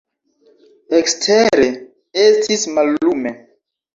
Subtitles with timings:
[0.99, 1.67] Ekstere
[2.23, 3.37] estis mallume.